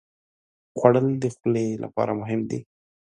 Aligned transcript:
خوړل 0.77 1.07
د 1.21 1.25
خولې 1.35 1.67
لپاره 1.83 2.11
مهم 2.21 2.41
دي 2.49 2.59